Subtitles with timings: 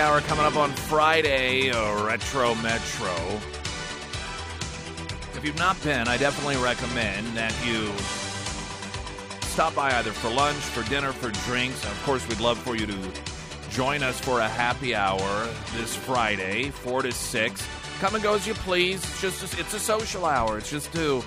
[0.00, 3.14] hour coming up on Friday, uh, Retro Metro.
[5.36, 7.92] If you've not been, I definitely recommend that you
[9.60, 11.84] stop by either for lunch, for dinner, for drinks.
[11.84, 12.98] And of course, we'd love for you to
[13.68, 17.68] join us for a happy hour this Friday, 4 to 6.
[17.98, 19.04] Come and go as you please.
[19.04, 20.56] It's just it's a social hour.
[20.56, 21.22] It's just to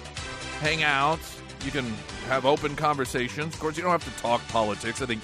[0.61, 1.19] hang out.
[1.63, 1.85] You can
[2.27, 3.53] have open conversations.
[3.53, 4.99] Of course, you don't have to talk politics.
[5.03, 5.21] I think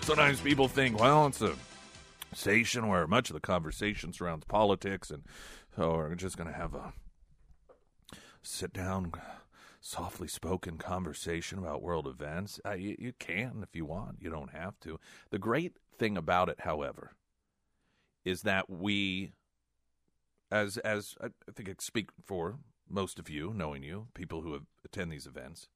[0.00, 1.54] sometimes people think, well, it's a
[2.32, 5.22] station where much of the conversation surrounds politics, and
[5.76, 6.92] so we're just going to have a
[8.42, 9.12] sit down,
[9.84, 12.58] softly spoken conversation about world events.
[12.64, 14.16] Uh, you, you can if you want.
[14.18, 14.98] You don't have to.
[15.30, 17.12] The great thing about it, however,
[18.24, 19.32] is that we,
[20.50, 22.56] as as I think I speak for
[22.88, 25.68] most of you, knowing you, people who have attend these events,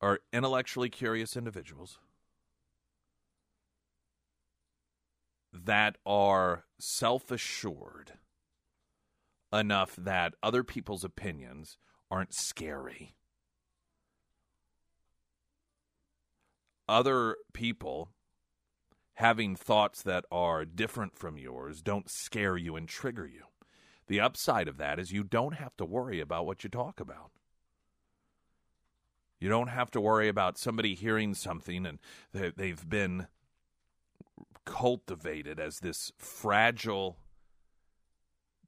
[0.00, 1.98] are intellectually curious individuals
[5.52, 8.12] that are self assured
[9.52, 11.78] enough that other people's opinions
[12.10, 13.14] aren't scary.
[16.88, 18.10] Other people
[19.14, 23.44] having thoughts that are different from yours don't scare you and trigger you.
[24.08, 27.30] The upside of that is you don't have to worry about what you talk about.
[29.40, 31.98] You don't have to worry about somebody hearing something and
[32.32, 33.26] they've been
[34.64, 37.18] cultivated as this fragile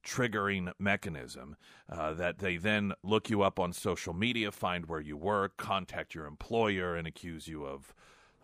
[0.03, 1.55] triggering mechanism
[1.89, 6.15] uh, that they then look you up on social media, find where you work, contact
[6.15, 7.93] your employer, and accuse you of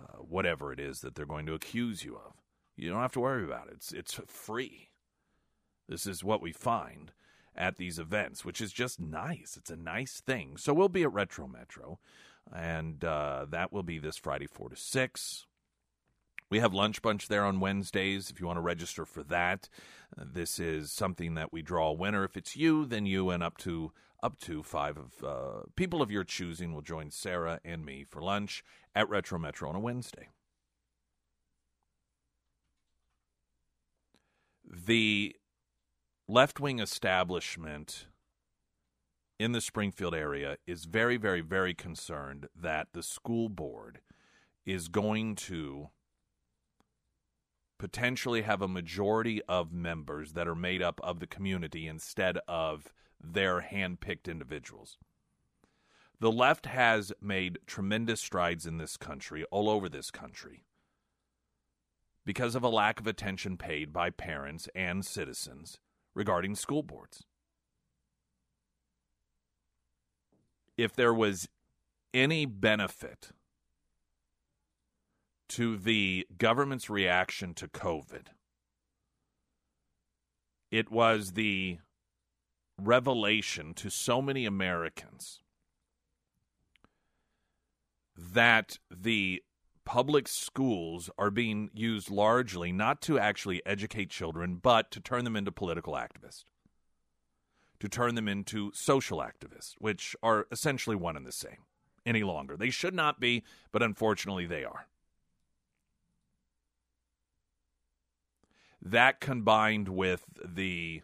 [0.02, 2.34] uh, whatever it is that they're going to accuse you of.
[2.76, 3.76] You don't have to worry about it.
[3.76, 4.90] It's it's free.
[5.88, 7.12] This is what we find
[7.56, 9.56] at these events, which is just nice.
[9.58, 10.58] It's a nice thing.
[10.58, 12.00] So we'll be at Retro Metro,
[12.54, 15.46] and uh, that will be this Friday, four to six.
[16.50, 19.68] We have Lunch Bunch there on Wednesdays if you want to register for that.
[20.18, 22.24] Uh, this is something that we draw a winner.
[22.24, 23.92] If it's you, then you and up to
[24.22, 28.22] up to five of uh, people of your choosing will join Sarah and me for
[28.22, 28.64] lunch
[28.96, 30.30] at Retro Metro on a Wednesday.
[34.64, 35.36] The
[36.28, 38.08] left wing establishment
[39.40, 44.00] in the Springfield area is very, very, very concerned that the school board
[44.66, 45.90] is going to
[47.86, 52.92] potentially have a majority of members that are made up of the community instead of
[53.24, 54.98] their hand-picked individuals.
[56.20, 60.64] The left has made tremendous strides in this country, all over this country,
[62.26, 65.78] because of a lack of attention paid by parents and citizens
[66.16, 67.24] regarding school boards.
[70.76, 71.48] If there was
[72.16, 73.30] any benefit
[75.50, 78.28] to the government's reaction to COVID.
[80.72, 81.80] It was the
[82.82, 85.40] revelation to so many Americans
[88.18, 89.44] that the
[89.86, 95.36] public schools are being used largely not to actually educate children, but to turn them
[95.36, 96.44] into political activists,
[97.80, 101.64] to turn them into social activists, which are essentially one and the same
[102.06, 102.58] any longer.
[102.58, 104.88] They should not be, but unfortunately they are.
[108.86, 111.02] That combined with the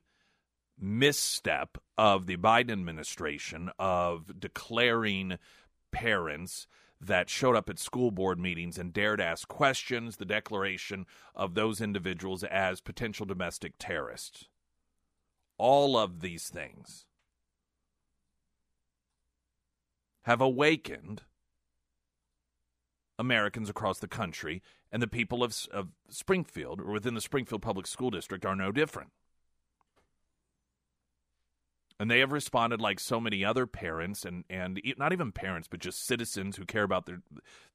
[0.80, 5.40] misstep of the Biden administration of declaring
[5.92, 6.68] parents
[7.02, 11.82] that showed up at school board meetings and dared ask questions, the declaration of those
[11.82, 14.46] individuals as potential domestic terrorists.
[15.58, 17.06] All of these things
[20.24, 21.24] have awakened
[23.22, 27.86] Americans across the country, and the people of, of Springfield or within the Springfield Public
[27.86, 29.12] School District are no different.
[32.00, 35.80] And they have responded like so many other parents, and, and not even parents, but
[35.80, 37.22] just citizens who care about their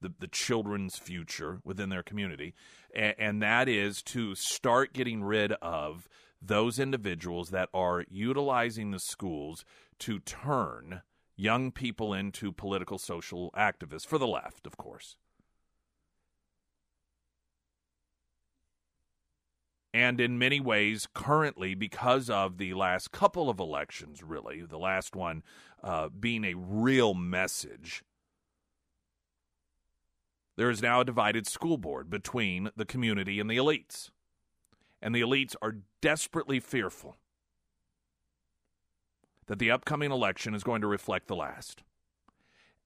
[0.01, 2.53] the, the children's future within their community,
[2.93, 6.09] and, and that is to start getting rid of
[6.43, 9.65] those individuals that are utilizing the schools
[10.01, 11.03] to turn
[11.37, 15.17] young people into political social activists for the left, of course.
[19.97, 25.17] And in many ways, currently, because of the last couple of elections, really, the last
[25.17, 25.43] one
[25.83, 28.05] uh, being a real message
[30.57, 34.11] there is now a divided school board between the community and the elites.
[35.03, 37.17] And the elites are desperately fearful
[39.47, 41.83] that the upcoming election is going to reflect the last.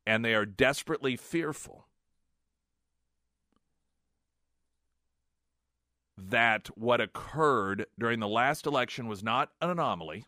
[0.04, 1.86] And they are desperately fearful
[6.28, 10.26] that what occurred during the last election was not an anomaly,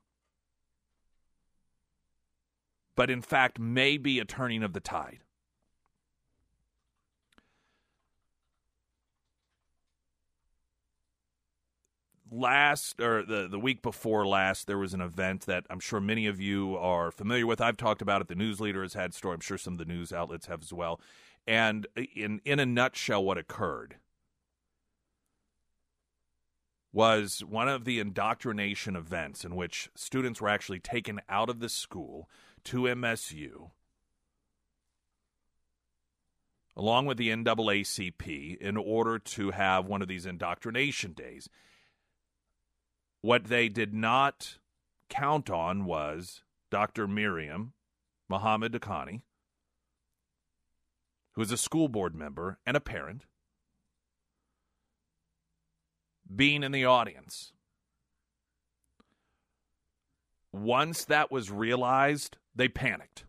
[2.97, 5.21] but in fact may be a turning of the tide.
[12.33, 16.27] last or the the week before last there was an event that I'm sure many
[16.27, 17.61] of you are familiar with.
[17.61, 18.29] I've talked about it.
[18.29, 19.35] The news leader has had story.
[19.35, 21.01] I'm sure some of the news outlets have as well.
[21.47, 23.97] And uh, in in a nutshell, what occurred
[26.93, 31.69] was one of the indoctrination events in which students were actually taken out of the
[31.69, 32.29] school
[32.65, 33.71] to MSU
[36.77, 41.49] along with the NAACP in order to have one of these indoctrination days.
[43.21, 44.59] What they did not
[45.09, 47.07] count on was Dr.
[47.07, 47.75] Miriam
[48.29, 49.21] Muhammad Akani,
[51.33, 53.27] who is a school board member and a parent,
[56.35, 57.53] being in the audience.
[60.53, 63.25] Once that was realized, they panicked.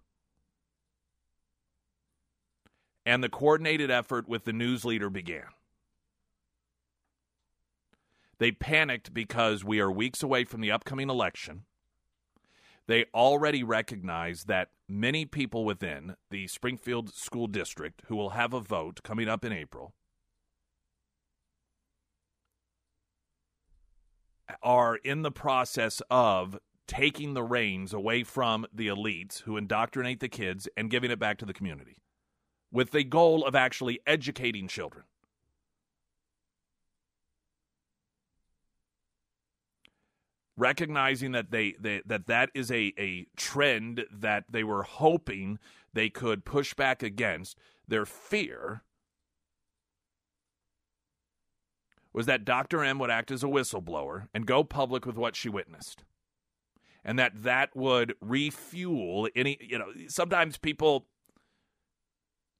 [3.05, 5.47] And the coordinated effort with the news leader began.
[8.39, 11.63] They panicked because we are weeks away from the upcoming election.
[12.87, 18.59] They already recognize that many people within the Springfield School District who will have a
[18.59, 19.93] vote coming up in April
[24.61, 26.57] are in the process of
[26.87, 31.37] taking the reins away from the elites who indoctrinate the kids and giving it back
[31.37, 31.97] to the community
[32.71, 35.05] with the goal of actually educating children.
[40.55, 45.57] recognizing that they, they that that is a, a trend that they were hoping
[45.93, 47.57] they could push back against
[47.87, 48.83] their fear
[52.13, 52.83] was that Dr.
[52.83, 56.03] M would act as a whistleblower and go public with what she witnessed.
[57.03, 61.07] And that that would refuel any, you know, sometimes people,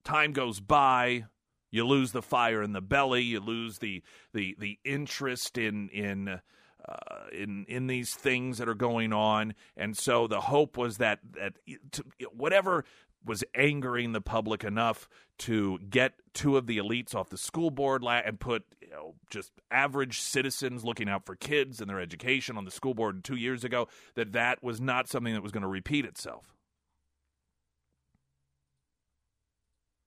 [0.04, 1.26] time goes by,
[1.72, 4.04] you lose the fire in the belly, you lose the,
[4.34, 6.40] the, the interest in, in,
[6.86, 11.20] uh, in in these things that are going on, and so the hope was that
[11.32, 11.54] that
[11.92, 12.04] to,
[12.34, 12.84] whatever
[13.26, 15.08] was angering the public enough
[15.40, 19.52] to get two of the elites off the school board and put you know, just
[19.72, 23.64] average citizens looking out for kids and their education on the school board two years
[23.64, 26.54] ago that that was not something that was going to repeat itself.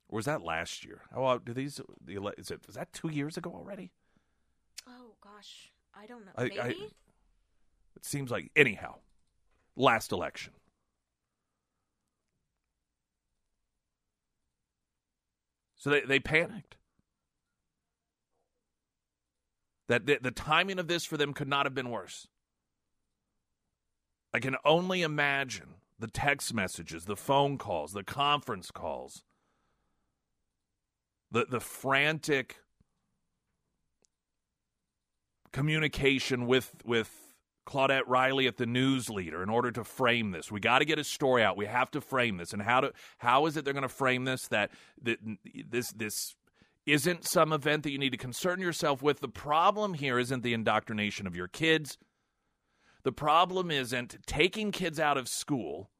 [0.09, 1.03] Or was that last year?
[1.15, 1.81] Oh, uh, do these?
[2.05, 2.61] the, Is it?
[2.67, 3.91] Was that two years ago already?
[4.89, 5.73] Oh gosh.
[5.99, 6.33] I don't know.
[6.37, 6.61] I, Maybe.
[6.61, 8.97] I, it seems like anyhow.
[9.75, 10.53] Last election.
[15.77, 16.77] So they, they panicked.
[19.89, 22.27] That the, the timing of this for them could not have been worse.
[24.35, 29.23] I can only imagine the text messages, the phone calls, the conference calls,
[31.31, 32.57] the the frantic
[35.53, 37.26] communication with with
[37.67, 40.51] Claudette Riley at the news leader in order to frame this.
[40.51, 41.57] We got to get a story out.
[41.57, 42.53] We have to frame this.
[42.53, 44.71] And how to how is it they're going to frame this that,
[45.03, 45.19] that
[45.69, 46.35] this this
[46.87, 49.21] isn't some event that you need to concern yourself with.
[49.21, 51.99] The problem here isn't the indoctrination of your kids.
[53.03, 55.91] The problem isn't taking kids out of school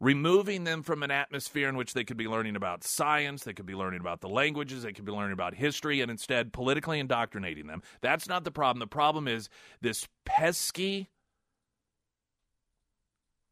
[0.00, 3.66] removing them from an atmosphere in which they could be learning about science, they could
[3.66, 7.66] be learning about the languages, they could be learning about history, and instead politically indoctrinating
[7.66, 7.82] them.
[8.00, 8.80] That's not the problem.
[8.80, 9.48] The problem is
[9.80, 11.10] this pesky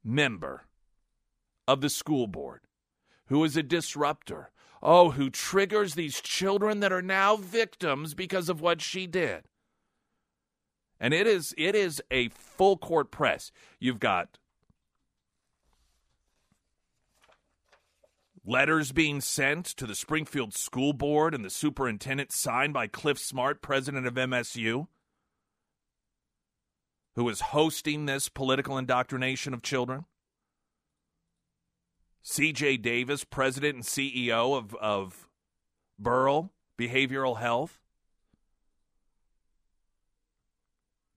[0.05, 0.62] member
[1.67, 2.61] of the school board
[3.26, 4.50] who is a disruptor.
[4.83, 9.45] Oh, who triggers these children that are now victims because of what she did.
[11.00, 13.50] And it is it is a full court press.
[13.81, 14.38] You've got
[18.49, 23.61] Letters being sent to the Springfield School Board and the superintendent signed by Clif Smart,
[23.61, 24.87] president of MSU,
[27.17, 30.05] who is hosting this political indoctrination of children.
[32.25, 35.29] CJ Davis, president and CEO of, of
[35.99, 37.81] Burrell Behavioral Health.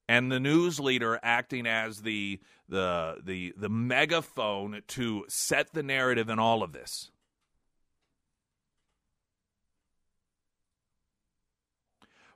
[0.07, 6.29] and the news leader acting as the the the the megaphone to set the narrative
[6.29, 7.11] in all of this.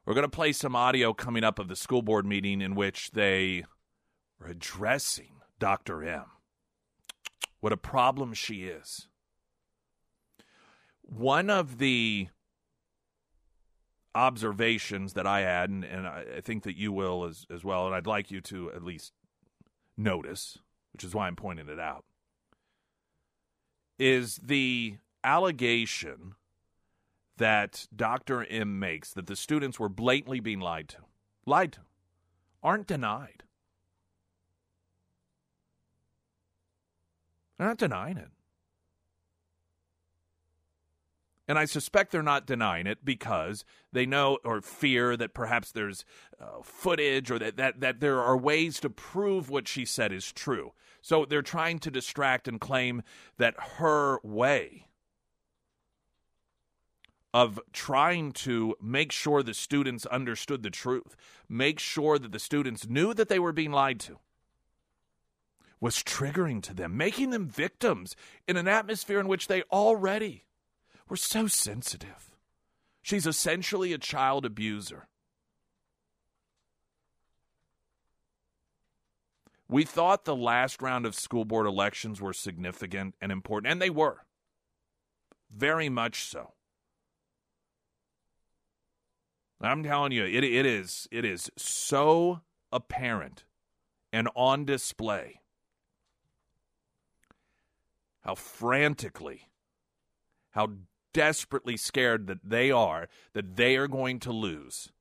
[0.05, 3.11] We're going to play some audio coming up of the school board meeting in which
[3.11, 3.63] they
[4.37, 6.03] were addressing Dr.
[6.03, 6.25] M.
[7.61, 9.07] What a problem she is.
[11.01, 12.27] One of the
[14.13, 17.95] observations that I had, and, and I, think that you will as, as well, and
[17.95, 19.13] I'd like you to at least
[19.97, 20.59] notice,
[20.91, 22.03] which is why I'm pointing it out,
[23.97, 26.35] is the allegation
[27.37, 28.45] that Dr.
[28.45, 30.97] M makes that the students were blatantly being lied to,
[31.45, 31.81] lied to,
[32.61, 33.43] aren't denied.
[37.57, 38.29] They're not denying it.
[41.47, 46.05] And I suspect they're not denying it because they know or fear that perhaps there's
[46.39, 50.31] uh, footage or that, that, that there are ways to prove what she said is
[50.31, 50.71] true.
[51.01, 53.03] So they're trying to distract and claim
[53.37, 54.87] that her way
[57.33, 61.15] of trying to make sure the students understood the truth,
[61.49, 64.19] make sure that the students knew that they were being lied to,
[65.79, 68.15] was triggering to them, making them victims
[68.47, 70.45] in an atmosphere in which they already
[71.09, 72.31] we're so sensitive.
[73.01, 75.07] She's essentially a child abuser.
[79.67, 83.89] We thought the last round of school board elections were significant and important, and they
[83.89, 84.25] were.
[85.51, 86.53] Very much so.
[89.63, 92.41] I'm telling you, it, it is it is so
[92.71, 93.45] apparent
[94.11, 95.41] and on display
[98.21, 99.49] how frantically,
[100.51, 100.69] how
[101.13, 104.91] desperately scared that they are that they are going to lose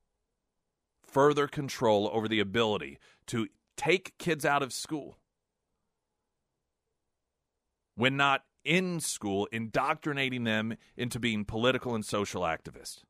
[1.02, 5.18] further control over the ability to take kids out of school
[7.94, 13.02] when not in school, indoctrinating them into being political and social activists.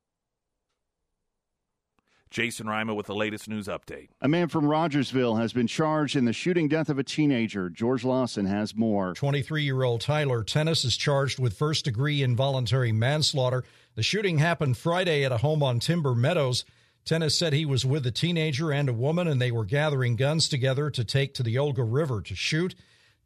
[2.33, 4.09] Jason Reimer with the latest news update.
[4.23, 7.69] A man from Rogersville has been charged in the shooting death of a teenager.
[7.69, 9.13] George Lawson has more.
[9.13, 13.63] 23 year old Tyler Tennis is charged with first degree involuntary manslaughter.
[13.97, 16.65] The shooting happened Friday at a home on Timber Meadows.
[17.05, 20.49] Tennis said he was with a teenager and a woman, and they were gathering guns
[20.49, 22.75] together to take to the Olga River to shoot.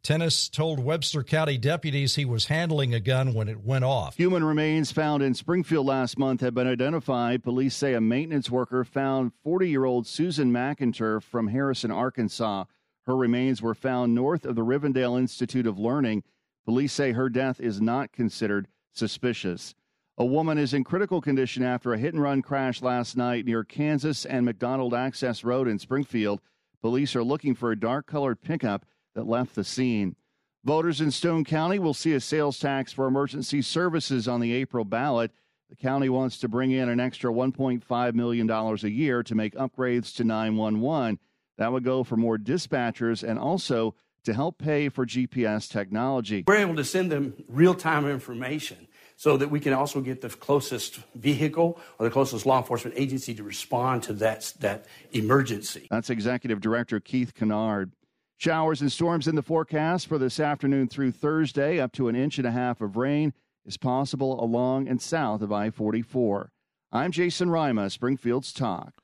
[0.07, 4.15] Tennis told Webster County deputies he was handling a gun when it went off.
[4.15, 7.43] Human remains found in Springfield last month have been identified.
[7.43, 12.63] Police say a maintenance worker found 40 year old Susan McIntyre from Harrison, Arkansas.
[13.05, 16.23] Her remains were found north of the Rivendell Institute of Learning.
[16.63, 19.75] Police say her death is not considered suspicious.
[20.17, 23.65] A woman is in critical condition after a hit and run crash last night near
[23.65, 26.39] Kansas and McDonald Access Road in Springfield.
[26.81, 28.85] Police are looking for a dark colored pickup
[29.17, 30.15] that left the scene.
[30.63, 34.85] Voters in Stone County will see a sales tax for emergency services on the April
[34.85, 35.31] ballot.
[35.69, 40.15] The county wants to bring in an extra $1.5 million a year to make upgrades
[40.17, 41.19] to 911.
[41.57, 46.43] That would go for more dispatchers and also to help pay for GPS technology.
[46.45, 50.29] We're able to send them real time information so that we can also get the
[50.29, 55.87] closest vehicle or the closest law enforcement agency to respond to that, that emergency.
[55.89, 57.93] That's Executive Director Keith Kennard.
[58.39, 61.79] Showers and storms in the forecast for this afternoon through Thursday.
[61.79, 63.33] Up to an inch and a half of rain
[63.65, 66.51] is possible along and south of I 44.
[66.91, 69.01] I'm Jason Rima, Springfield's Talk.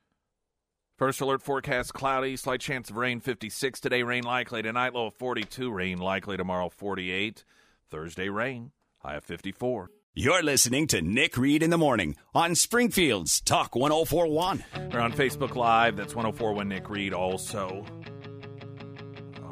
[0.99, 5.15] First alert forecast cloudy, slight chance of rain 56 today, rain likely tonight, low of
[5.15, 7.43] 42, rain likely tomorrow 48.
[7.89, 9.89] Thursday rain, high of 54.
[10.13, 14.63] You're listening to Nick Reed in the morning on Springfield's Talk 1041.
[14.91, 17.83] We're on Facebook Live, that's 1041 Nick Reed also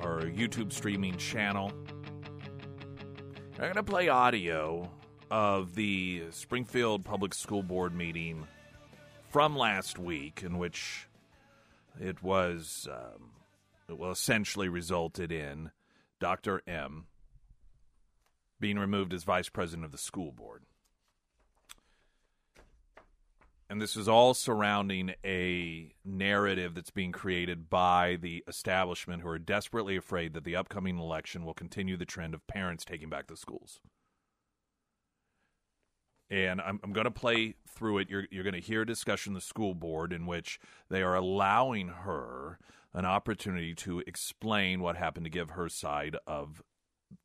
[0.01, 1.72] our YouTube streaming channel.
[3.53, 4.89] I'm going to play audio
[5.29, 8.48] of the Springfield Public School Board meeting
[9.29, 11.08] from last week, in which
[12.00, 13.31] it was um,
[13.88, 15.72] it will essentially resulted in
[16.20, 16.62] Dr.
[16.65, 17.05] M
[18.60, 20.63] being removed as vice president of the school board.
[23.72, 29.40] And this is all surrounding a narrative that's being created by the establishment who are
[29.40, 33.38] desperately afraid that the upcoming election will continue the trend of parents taking back the
[33.38, 33.80] schools.
[36.30, 38.10] And I'm, I'm going to play through it.
[38.10, 40.60] You're, you're going to hear a discussion the school board in which
[40.90, 42.60] they are allowing her
[42.94, 46.62] an opportunity to explain what happened to give her side of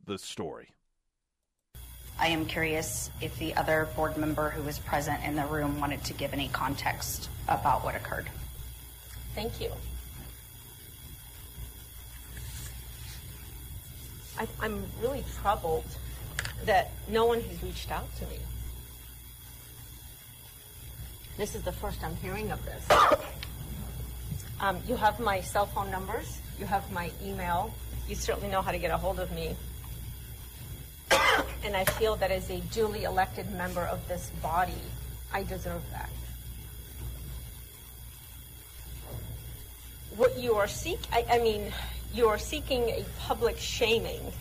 [0.05, 0.69] the story.
[2.19, 6.03] I am curious if the other board member who was present in the room wanted
[6.05, 8.27] to give any context about what occurred.
[9.35, 9.71] Thank you.
[14.39, 15.85] I, am really troubled
[16.65, 18.39] that no one has reached out to me.
[21.37, 22.87] This is the first I'm hearing of this.
[24.59, 26.41] Um, you have my cell phone numbers.
[26.59, 27.75] You have my email.
[28.09, 29.55] You certainly know how to get a hold of me
[31.65, 34.73] and I feel that as a duly elected member of this body,
[35.33, 36.11] I deserve that.
[40.17, 41.73] What you are seek, I, I mean,
[42.15, 44.33] you are seeking a public shaming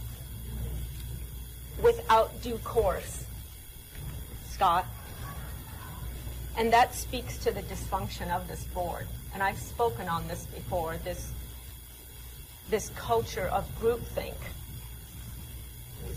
[1.82, 3.26] without due course,
[4.50, 4.86] Scott.
[6.58, 9.08] And that speaks to the dysfunction of this board.
[9.34, 11.34] And I've spoken on this before, this,
[12.70, 14.36] this culture of groupthink.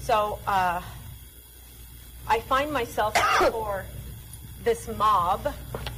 [0.03, 0.81] So uh,
[2.27, 3.85] I find myself before
[4.65, 5.53] this mob,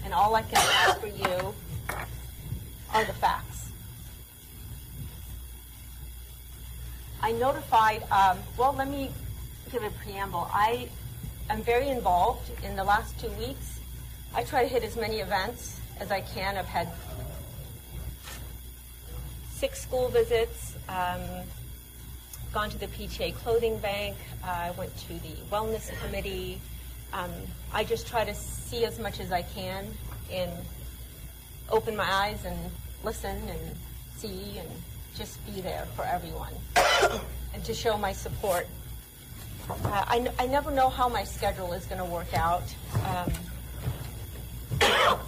[0.05, 1.55] and all I can ask for you
[2.93, 3.71] are the facts.
[7.23, 9.11] I notified, um, well, let me
[9.71, 10.49] give a preamble.
[10.53, 10.89] I
[11.49, 13.81] am very involved in the last two weeks.
[14.35, 16.57] I try to hit as many events as I can.
[16.57, 16.89] I've had
[19.51, 21.21] six school visits, um,
[22.53, 26.61] gone to the PTA clothing bank, I went to the wellness committee.
[27.13, 27.31] Um,
[27.73, 29.87] I just try to see as much as I can
[30.31, 30.51] and
[31.71, 32.59] open my eyes and
[33.05, 33.61] listen and
[34.17, 34.69] see and
[35.17, 36.53] just be there for everyone
[37.55, 38.67] and to show my support.
[39.69, 42.63] Uh, I, I never know how my schedule is going to work out.
[43.07, 43.33] Um,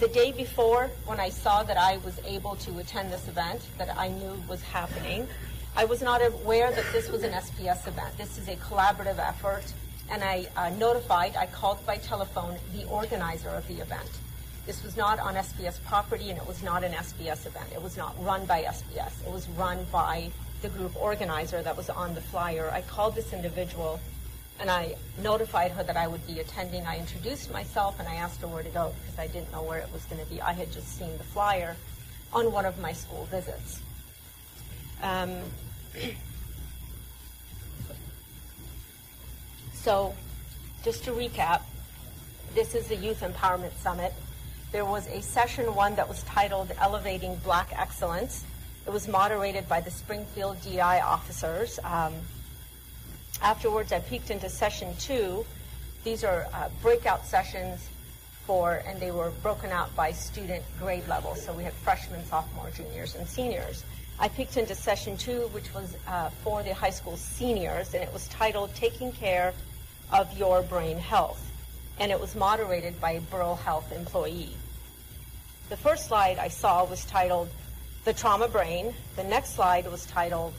[0.00, 3.96] the day before, when I saw that I was able to attend this event that
[3.96, 5.26] I knew was happening,
[5.78, 8.16] I was not aware that this was an SPS event.
[8.16, 9.62] This is a collaborative effort,
[10.10, 14.08] and I uh, notified, I called by telephone the organizer of the event.
[14.64, 17.66] This was not on SPS property, and it was not an SPS event.
[17.74, 19.26] It was not run by SPS.
[19.26, 20.30] It was run by
[20.62, 22.70] the group organizer that was on the flyer.
[22.72, 24.00] I called this individual
[24.58, 26.86] and I notified her that I would be attending.
[26.86, 29.80] I introduced myself and I asked her where to go because I didn't know where
[29.80, 30.40] it was going to be.
[30.40, 31.76] I had just seen the flyer
[32.32, 33.82] on one of my school visits.
[35.02, 35.42] Um,
[39.74, 40.14] so,
[40.84, 41.62] just to recap,
[42.54, 44.12] this is the Youth Empowerment Summit.
[44.72, 48.44] There was a session one that was titled Elevating Black Excellence.
[48.86, 51.78] It was moderated by the Springfield DI officers.
[51.82, 52.12] Um,
[53.42, 55.44] Afterwards, I peeked into session two.
[56.04, 57.88] These are uh, breakout sessions
[58.46, 61.34] for, and they were broken out by student grade level.
[61.34, 63.84] So we had freshmen, sophomores, juniors, and seniors.
[64.18, 68.10] I peeked into session two, which was uh, for the high school seniors, and it
[68.14, 69.52] was titled Taking Care
[70.10, 71.42] of Your Brain Health.
[71.98, 74.56] And it was moderated by a Burrell Health employee.
[75.68, 77.50] The first slide I saw was titled
[78.04, 78.94] The Trauma Brain.
[79.16, 80.54] The next slide was titled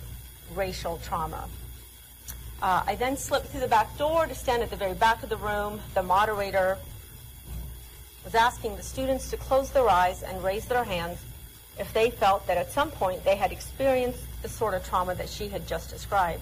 [0.53, 1.47] Racial Trauma.
[2.61, 5.29] Uh, I then slipped through the back door to stand at the very back of
[5.29, 5.79] the room.
[5.95, 6.77] The moderator
[8.23, 11.19] was asking the students to close their eyes and raise their hands
[11.79, 15.29] if they felt that at some point they had experienced the sort of trauma that
[15.29, 16.41] she had just described.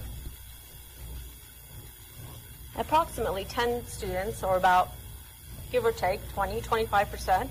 [2.76, 4.92] Approximately 10 students, or about
[5.72, 7.48] give or take 20, 25%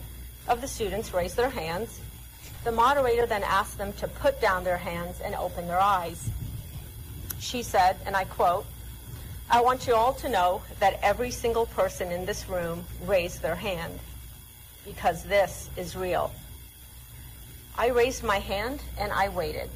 [0.48, 2.00] of the students raised their hands.
[2.63, 6.30] The moderator then asked them to put down their hands and open their eyes
[7.45, 8.65] she said, and I quote,
[9.50, 13.56] I want you all to know that every single person in this room raised their
[13.56, 14.00] hand
[14.84, 16.32] because this is real.
[17.78, 19.70] I raised my hand and I waited.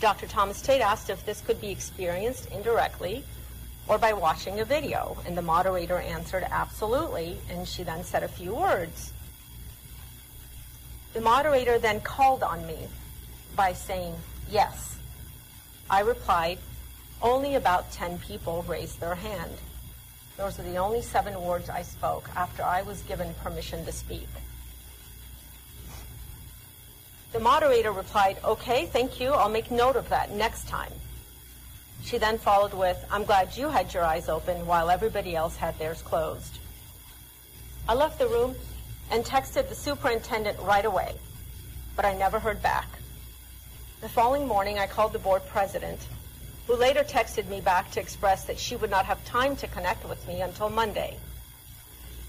[0.00, 0.26] Dr.
[0.26, 3.24] Thomas Tate asked if this could be experienced indirectly
[3.88, 8.28] or by watching a video, and the moderator answered absolutely, and she then said a
[8.28, 9.12] few words.
[11.14, 12.78] The moderator then called on me
[13.56, 14.14] by saying,
[14.48, 14.98] Yes,
[15.90, 16.58] I replied,
[17.20, 19.52] only about 10 people raised their hand.
[20.36, 24.28] Those are the only seven words I spoke after I was given permission to speak.
[27.32, 29.32] The moderator replied, okay, thank you.
[29.32, 30.92] I'll make note of that next time.
[32.04, 35.78] She then followed with, I'm glad you had your eyes open while everybody else had
[35.78, 36.58] theirs closed.
[37.88, 38.54] I left the room
[39.10, 41.14] and texted the superintendent right away,
[41.96, 42.88] but I never heard back.
[44.02, 46.00] The following morning, I called the board president,
[46.66, 50.06] who later texted me back to express that she would not have time to connect
[50.08, 51.16] with me until Monday.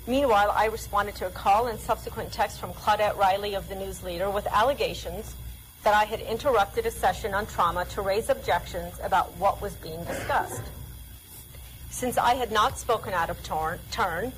[0.05, 4.03] Meanwhile, I responded to a call and subsequent text from Claudette Riley of the News
[4.03, 5.35] Leader with allegations
[5.83, 10.03] that I had interrupted a session on trauma to raise objections about what was being
[10.03, 10.61] discussed.
[11.89, 14.33] Since I had not spoken out of turn,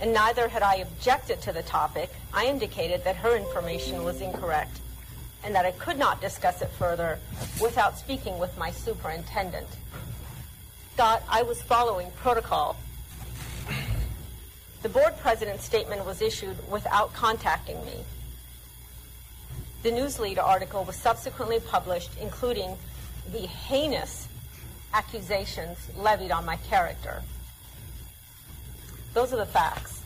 [0.00, 4.80] and neither had I objected to the topic, I indicated that her information was incorrect
[5.44, 7.18] and that I could not discuss it further
[7.60, 9.68] without speaking with my superintendent.
[10.96, 12.76] Thought I was following protocol.
[14.82, 18.04] The board president's statement was issued without contacting me.
[19.84, 22.76] The newsleader article was subsequently published, including
[23.30, 24.28] the heinous
[24.92, 27.22] accusations levied on my character.
[29.14, 30.02] Those are the facts.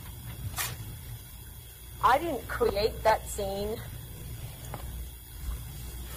[2.04, 3.76] I didn't create that scene.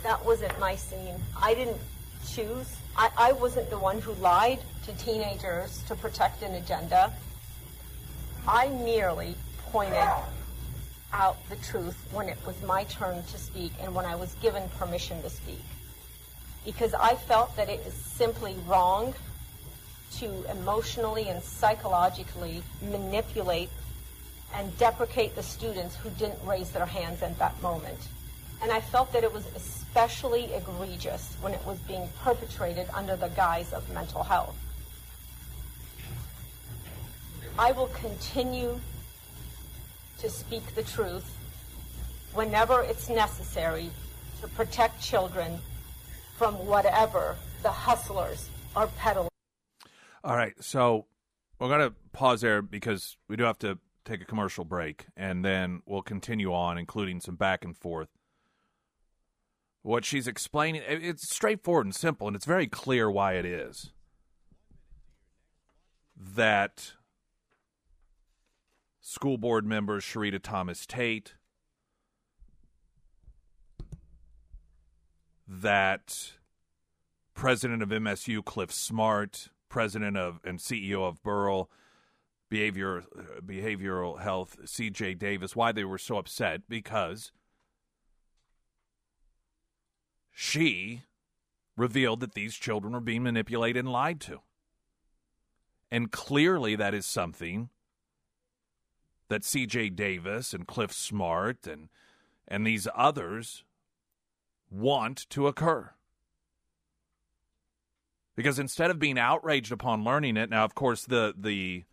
[0.03, 1.15] That wasn't my scene.
[1.41, 1.79] I didn't
[2.27, 2.67] choose.
[2.95, 7.13] I, I wasn't the one who lied to teenagers to protect an agenda.
[8.51, 9.35] I merely
[9.67, 10.09] pointed
[11.13, 14.67] out the truth when it was my turn to speak and when I was given
[14.79, 15.61] permission to speak.
[16.65, 19.13] Because I felt that it is simply wrong
[20.17, 23.69] to emotionally and psychologically manipulate
[24.55, 27.99] and deprecate the students who didn't raise their hands at that moment.
[28.63, 33.29] And I felt that it was especially egregious when it was being perpetrated under the
[33.29, 34.55] guise of mental health.
[37.59, 38.79] I will continue
[40.19, 41.29] to speak the truth
[42.33, 43.89] whenever it's necessary
[44.39, 45.59] to protect children
[46.37, 49.27] from whatever the hustlers are peddling.
[50.23, 51.07] All right, so
[51.59, 55.43] we're going to pause there because we do have to take a commercial break, and
[55.43, 58.07] then we'll continue on, including some back and forth.
[59.81, 63.91] What she's explaining, it's straightforward and simple, and it's very clear why it is
[66.15, 66.93] that
[69.09, 71.33] school board member Shurita Thomas Tate,
[75.47, 76.33] that
[77.33, 81.71] president of MSU Clif Smart, president of and CEO of Burrell
[82.51, 83.03] Behavior
[83.43, 87.31] Behavioral Health CJ Davis, why they were so upset because
[90.31, 91.01] she
[91.75, 94.41] revealed that these children were being manipulated and lied to.
[95.89, 97.69] And clearly that is something
[99.29, 99.91] that C.J.
[99.91, 101.89] Davis and Clif Smart and
[102.47, 103.63] and these others
[104.69, 105.91] want to occur.
[108.35, 111.85] Because instead of being outraged upon learning it, now of course the the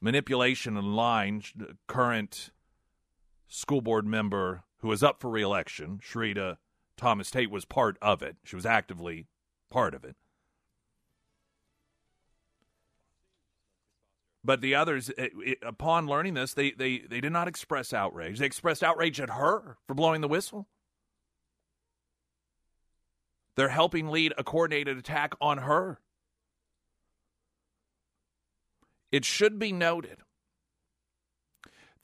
[0.00, 1.42] manipulation and line,
[1.86, 2.50] current
[3.48, 6.58] school board member who is up for reelection, Shurita
[6.96, 8.36] Thomas Tate was part of it.
[8.44, 9.26] She was actively
[9.70, 10.16] part of it.
[14.44, 18.38] But the others, it, it, upon learning this, they, they, they did not express outrage.
[18.38, 20.68] They expressed outrage at her for blowing the whistle.
[23.56, 25.98] They're helping lead a coordinated attack on her.
[29.10, 30.18] It should be noted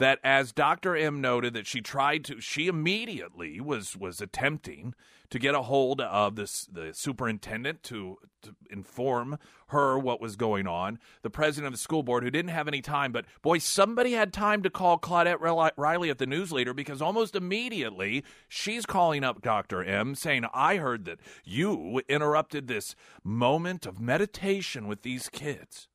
[0.00, 0.96] that as Dr.
[0.96, 4.94] M noted that she tried to she immediately was was attempting
[5.28, 10.66] to get a hold of this the superintendent to, to inform her what was going
[10.66, 10.98] on.
[11.22, 14.32] The president of the school board who didn't have any time, but boy, somebody had
[14.32, 19.84] time to call Claudette Riley at the newsleader because almost immediately she's calling up Dr.
[19.84, 25.88] M saying, "I heard that you interrupted this moment of meditation with these kids."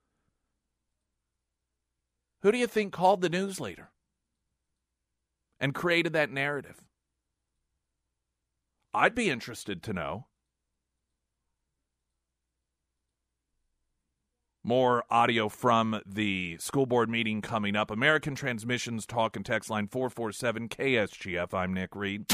[2.41, 3.87] Who do you think called the newsleader?
[5.59, 6.81] And created that narrative?
[8.93, 10.27] I'd be interested to know.
[14.63, 17.91] More audio from the school board meeting coming up.
[17.91, 21.53] American Transmissions Talk and Text Line 447 KSGF.
[21.53, 22.25] I'm Nick Reed.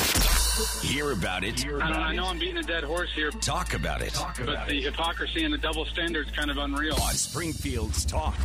[0.81, 1.59] Hear about it.
[1.59, 3.31] Hear about I know I'm beating a dead horse here.
[3.31, 4.13] Talk about it.
[4.13, 4.83] Talk about but the it.
[4.83, 6.95] hypocrisy and the double standards kind of unreal.
[6.95, 8.35] On Springfield's Talk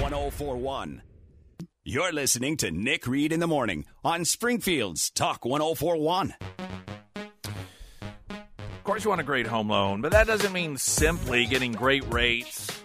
[0.00, 1.00] 1041.
[1.84, 6.32] You're listening to Nick Reed in the Morning on Springfield's Talk 1041.
[8.30, 12.04] Of course, you want a great home loan, but that doesn't mean simply getting great
[12.12, 12.81] rates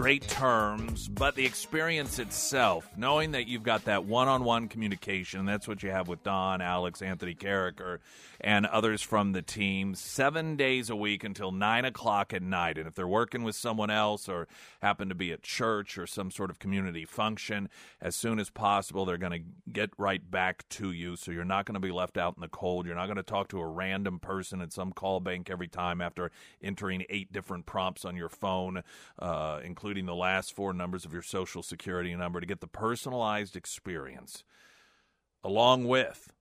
[0.00, 5.44] great terms, but the experience itself, knowing that you've got that one on one communication,
[5.44, 7.98] that's what you have with Don, Alex, Anthony Carricker,
[8.40, 12.78] and others from the team, seven days a week until nine o'clock at night.
[12.78, 14.48] And if they're working with someone else or
[14.80, 17.68] happen to be at church or some sort of community function,
[18.00, 21.16] as soon as possible, they're going to get right back to you.
[21.16, 22.86] So you're not going to be left out in the cold.
[22.86, 26.00] You're not going to talk to a random person at some call bank every time
[26.00, 26.30] after
[26.62, 28.82] entering eight different prompts on your phone,
[29.18, 32.68] uh, including including the last four numbers of your social security number to get the
[32.68, 34.44] personalized experience
[35.42, 36.32] along with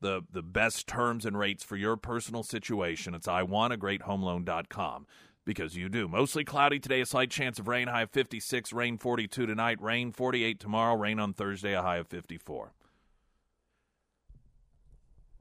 [0.00, 3.14] the the best terms and rates for your personal situation.
[3.14, 5.06] It's iwantagreathomeloan.com
[5.44, 6.08] because you do.
[6.08, 10.10] Mostly cloudy today, a slight chance of rain, high of 56, rain 42 tonight, rain
[10.10, 12.72] 48 tomorrow, rain on Thursday, a high of 54.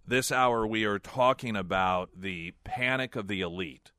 [0.05, 3.91] This hour, we are talking about the panic of the elite.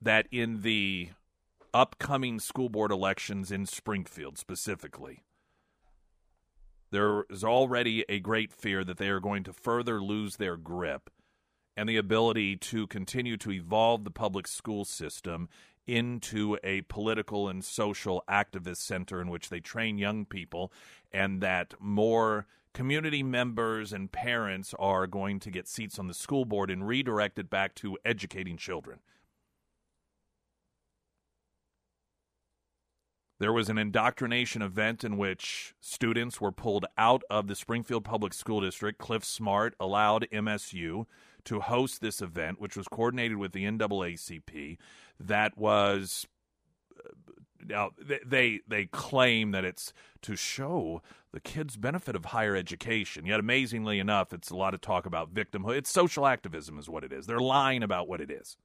[0.00, 1.10] That in the
[1.74, 5.24] upcoming school board elections in Springfield specifically,
[6.90, 11.10] there is already a great fear that they are going to further lose their grip
[11.76, 15.48] and the ability to continue to evolve the public school system
[15.86, 20.72] into a political and social activist center in which they train young people,
[21.12, 26.44] and that more community members and parents are going to get seats on the school
[26.44, 28.98] board and redirected back to educating children.
[33.40, 38.34] There was an indoctrination event in which students were pulled out of the Springfield Public
[38.34, 38.98] School District.
[38.98, 41.06] Clif Smart allowed MSU
[41.44, 44.76] to host this event, which was coordinated with the NAACP.
[45.20, 46.26] That was
[46.98, 47.10] uh,
[47.68, 53.40] now they they claim that it's to show the kids benefit of higher education yet
[53.40, 57.12] amazingly enough it's a lot of talk about victimhood it's social activism is what it
[57.12, 58.56] is they're lying about what it is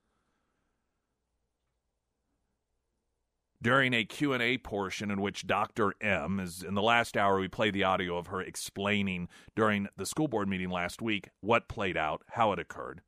[3.64, 5.94] during a Q&A portion in which Dr.
[6.02, 10.06] M is in the last hour we play the audio of her explaining during the
[10.06, 13.02] school board meeting last week what played out, how it occurred.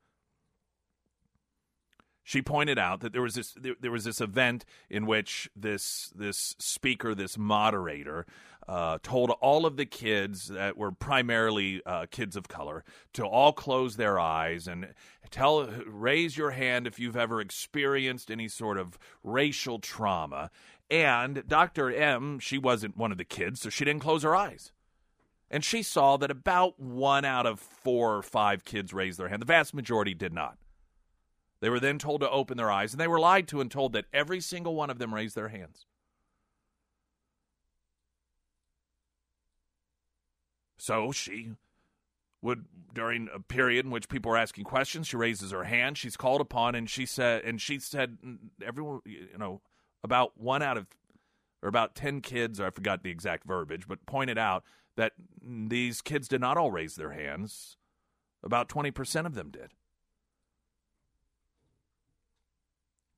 [2.26, 6.12] She pointed out that there was this there, there was this event in which this
[6.12, 8.26] this speaker, this moderator,
[8.66, 13.52] uh, told all of the kids that were primarily uh, kids of color to all
[13.52, 14.92] close their eyes and
[15.30, 20.50] tell raise your hand if you've ever experienced any sort of racial trauma.
[20.90, 21.92] And Dr.
[21.92, 24.72] M, she wasn't one of the kids, so she didn't close her eyes.
[25.48, 29.42] And she saw that about one out of four or five kids raised their hand.
[29.42, 30.58] The vast majority did not.
[31.60, 33.92] They were then told to open their eyes, and they were lied to and told
[33.94, 35.86] that every single one of them raised their hands.
[40.78, 41.52] So she
[42.42, 45.98] would, during a period in which people were asking questions, she raises her hand.
[45.98, 48.18] She's called upon, and she said, and she said,
[48.64, 49.62] everyone, you know,
[50.04, 50.86] about one out of,
[51.62, 54.62] or about ten kids, or I forgot the exact verbiage, but pointed out
[54.96, 57.78] that these kids did not all raise their hands.
[58.44, 59.72] About twenty percent of them did.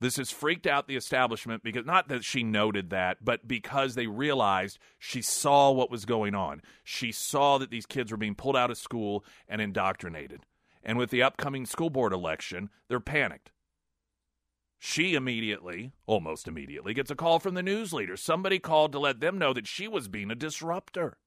[0.01, 4.07] This has freaked out the establishment because not that she noted that, but because they
[4.07, 6.63] realized she saw what was going on.
[6.85, 10.47] She saw that these kids were being pulled out of school and indoctrinated.
[10.85, 13.51] And with the upcoming school board election, they're panicked.
[14.79, 18.17] She immediately, almost immediately, gets a call from the news leader.
[18.17, 21.19] Somebody called to let them know that she was being a disruptor.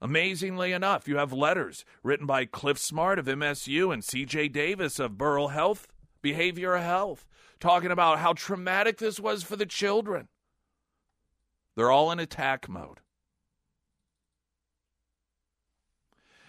[0.00, 5.16] Amazingly enough, you have letters written by Clif Smart of MSU and CJ Davis of
[5.16, 5.86] Burrell Health,
[6.22, 7.26] Behavioral Health,
[7.60, 10.28] talking about how traumatic this was for the children.
[11.76, 13.00] They're all in attack mode.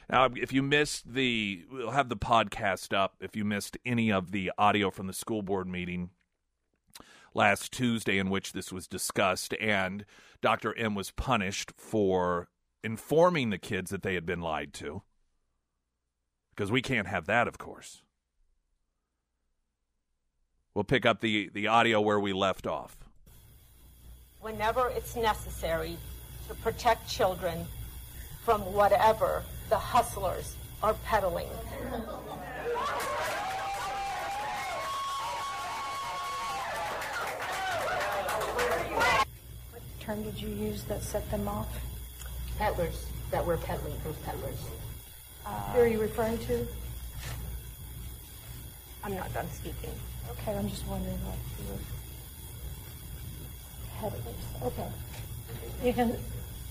[0.09, 3.15] Now, if you missed the, we'll have the podcast up.
[3.19, 6.11] If you missed any of the audio from the school board meeting
[7.33, 10.05] last Tuesday in which this was discussed, and
[10.41, 10.77] Dr.
[10.77, 12.47] M was punished for
[12.83, 15.01] informing the kids that they had been lied to.
[16.55, 18.01] Because we can't have that, of course.
[20.73, 22.97] We'll pick up the, the audio where we left off.
[24.39, 25.97] Whenever it's necessary
[26.47, 27.65] to protect children
[28.43, 31.47] from whatever the hustlers are peddling.
[39.71, 41.67] What term did you use that set them off?
[42.57, 44.59] Peddlers that were peddling, those peddlers.
[45.45, 46.67] Uh, Who are you referring to?
[49.03, 49.91] I'm not done speaking.
[50.31, 51.79] Okay, I'm just wondering what you were.
[53.99, 54.45] Peddlers.
[54.63, 54.87] Okay.
[55.83, 56.17] You can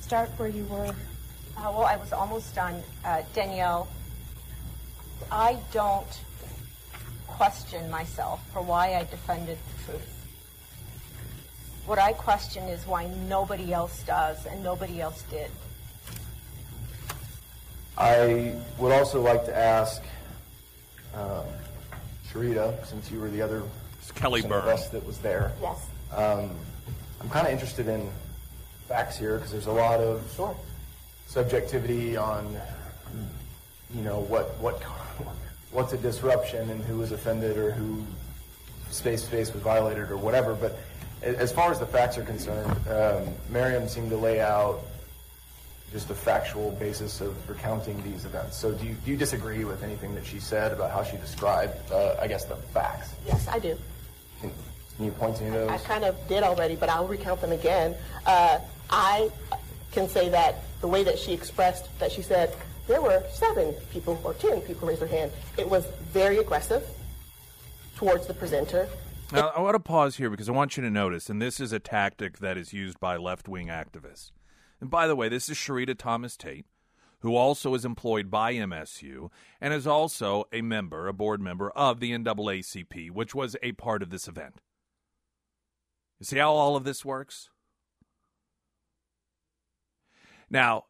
[0.01, 0.94] start where you were.
[1.57, 2.83] Uh, well, I was almost done.
[3.05, 3.88] Uh, Danielle,
[5.31, 6.20] I don't
[7.27, 10.12] question myself for why I defended the truth.
[11.87, 15.51] What I question is why nobody else does and nobody else did.
[17.99, 20.03] I would also like to ask
[21.15, 21.45] um,
[22.31, 23.63] Shurita, since you were the other
[23.99, 25.53] it's Kelly Burns that was there.
[25.61, 25.87] Yes.
[26.15, 26.51] Um,
[27.21, 28.09] I'm kind of interested in
[28.87, 30.57] facts here because there's a lot of sure.
[31.27, 32.57] subjectivity on,
[33.95, 34.83] you know, what what
[35.73, 38.05] what's a disruption and who was offended or who
[38.91, 40.55] space space was violated or whatever.
[40.55, 40.79] But
[41.23, 44.83] as far as the facts are concerned, um, Maryam seemed to lay out
[45.92, 48.57] just a factual basis of recounting these events.
[48.57, 51.75] So do you, do you disagree with anything that she said about how she described,
[51.92, 53.14] uh, I guess, the facts?
[53.27, 53.79] Yes, I do.
[54.40, 54.51] Can,
[54.96, 55.81] can you point to any of those?
[55.81, 57.94] I kind of did already, but I'll recount them again.
[58.27, 58.59] Uh,
[58.90, 59.31] I
[59.92, 62.55] can say that the way that she expressed that she said
[62.87, 65.33] there were seven people or ten people raised their hand.
[65.57, 66.85] It was very aggressive
[67.96, 68.88] towards the presenter.
[69.33, 71.72] Now, I want to pause here because I want you to notice, and this is
[71.72, 74.31] a tactic that is used by left wing activists.
[74.81, 76.67] And by the way, this is Shurita Thomas Tate,
[77.21, 82.01] who also is employed by MSU and is also a member, a board member of
[82.01, 84.61] the NAACP, which was a part of this event.
[86.19, 87.51] You see how all of this works?
[90.49, 90.85] Now,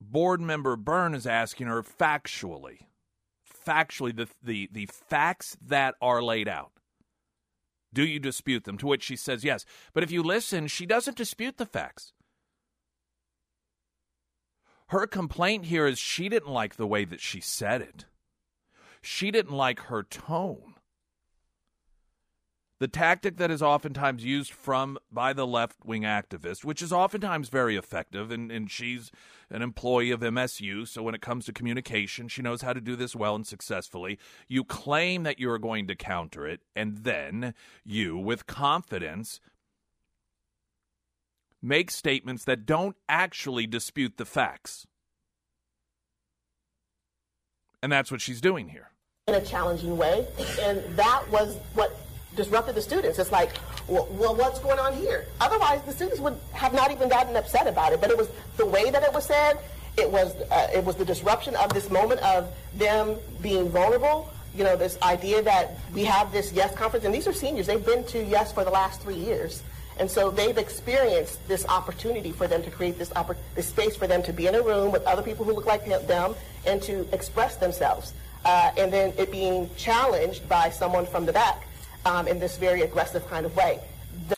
[0.00, 2.80] board member Byrne is asking her factually,
[3.66, 6.72] factually, the, the, the facts that are laid out.
[7.92, 8.78] Do you dispute them?
[8.78, 9.64] To which she says yes.
[9.92, 12.12] But if you listen, she doesn't dispute the facts.
[14.88, 18.06] Her complaint here is she didn't like the way that she said it.
[19.02, 20.74] She didn't like her tone.
[22.80, 27.48] The tactic that is oftentimes used from by the left wing activist, which is oftentimes
[27.48, 29.10] very effective, and, and she's
[29.50, 32.94] an employee of MSU, so when it comes to communication, she knows how to do
[32.94, 34.16] this well and successfully.
[34.46, 39.40] You claim that you are going to counter it, and then you, with confidence,
[41.60, 44.86] make statements that don't actually dispute the facts.
[47.82, 48.90] And that's what she's doing here.
[49.26, 50.26] In a challenging way.
[50.60, 51.96] And that was what
[52.38, 53.18] disrupted the students.
[53.18, 53.50] It's like,
[53.88, 55.26] well, what's going on here?
[55.40, 58.00] Otherwise, the students would have not even gotten upset about it.
[58.00, 59.58] But it was the way that it was said.
[59.98, 64.30] It was uh, it was the disruption of this moment of them being vulnerable.
[64.54, 67.66] You know, this idea that we have this Yes conference, and these are seniors.
[67.66, 69.62] They've been to Yes for the last three years.
[70.00, 74.06] And so they've experienced this opportunity for them to create this, oppor- this space for
[74.06, 77.04] them to be in a room with other people who look like them and to
[77.12, 78.12] express themselves.
[78.44, 81.67] Uh, and then it being challenged by someone from the back
[82.04, 83.80] um, in this very aggressive kind of way.
[84.28, 84.36] The-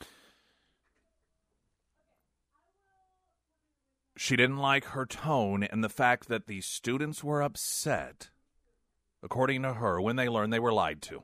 [4.16, 8.30] she didn't like her tone and the fact that the students were upset,
[9.22, 11.22] according to her, when they learned they were lied to.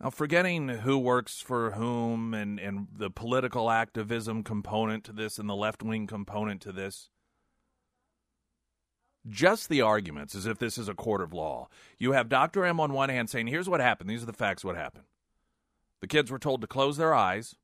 [0.00, 5.48] Now, forgetting who works for whom and, and the political activism component to this and
[5.48, 7.10] the left wing component to this,
[9.28, 11.68] just the arguments as if this is a court of law.
[11.98, 12.64] You have Dr.
[12.64, 15.04] M on one hand saying, here's what happened, these are the facts what happened.
[16.00, 17.56] The kids were told to close their eyes.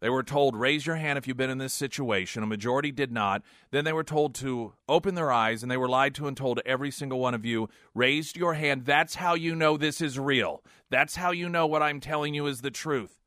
[0.00, 2.42] They were told, raise your hand if you've been in this situation.
[2.42, 3.42] A majority did not.
[3.70, 6.60] Then they were told to open their eyes, and they were lied to and told
[6.66, 8.84] every single one of you, raised your hand.
[8.84, 10.62] That's how you know this is real.
[10.90, 13.23] That's how you know what I'm telling you is the truth.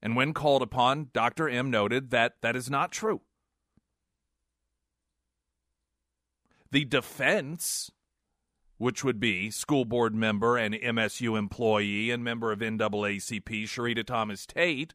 [0.00, 1.48] And when called upon, Dr.
[1.48, 3.22] M noted that that is not true.
[6.70, 7.90] The defense,
[8.76, 14.46] which would be school board member and MSU employee and member of NAACP, Shurita Thomas
[14.46, 14.94] Tate,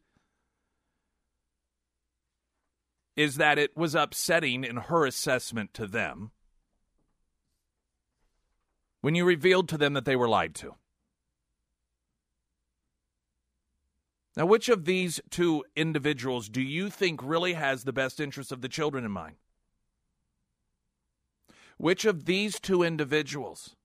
[3.16, 6.30] is that it was upsetting in her assessment to them
[9.00, 10.74] when you revealed to them that they were lied to.
[14.36, 18.62] Now, which of these two individuals do you think really has the best interest of
[18.62, 19.36] the children in mind?
[21.76, 23.76] Which of these two individuals,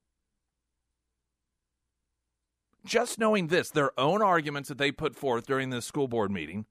[2.85, 6.65] just knowing this, their own arguments that they put forth during this school board meeting,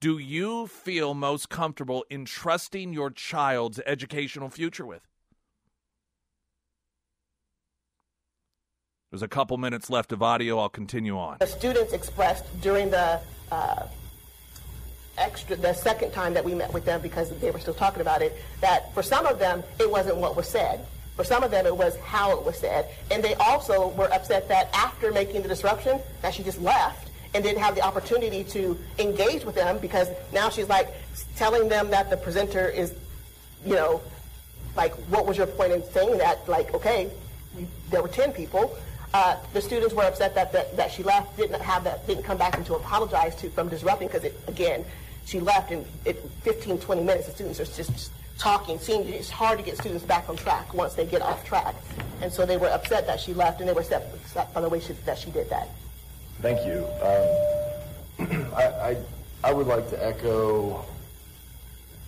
[0.00, 5.06] do you feel most comfortable in trusting your child's educational future with?
[9.10, 10.58] There's a couple minutes left of audio.
[10.58, 11.36] I'll continue on.
[11.38, 13.20] The students expressed during the
[13.52, 13.86] uh,
[15.16, 18.20] extra, the second time that we met with them, because they were still talking about
[18.20, 20.84] it, that for some of them it wasn't what was said.
[21.14, 24.48] For some of them, it was how it was said, and they also were upset
[24.48, 28.78] that after making the disruption, that she just left and didn't have the opportunity to
[28.98, 30.88] engage with them because now she's like
[31.36, 32.92] telling them that the presenter is,
[33.64, 34.02] you know,
[34.76, 36.46] like what was your point in saying that?
[36.46, 37.10] Like, okay,
[37.88, 38.76] there were ten people
[39.14, 42.36] uh, the students were upset that, that, that she left, didn't have that, didn't come
[42.36, 44.84] back and to apologize to from disrupting because again,
[45.24, 47.26] she left in it, 15, 20 minutes.
[47.26, 48.78] The students are just, just talking.
[48.78, 51.74] Seeing it's hard to get students back on track once they get off track,
[52.22, 54.80] and so they were upset that she left, and they were upset by the way
[54.80, 55.68] she, that she did that.
[56.42, 56.86] Thank you.
[57.02, 58.96] Um, I, I
[59.44, 60.84] I would like to echo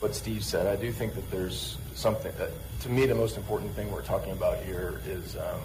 [0.01, 0.67] what Steve said.
[0.67, 2.51] I do think that there's something that,
[2.83, 5.37] to me, the most important thing we're talking about here is.
[5.37, 5.61] Um,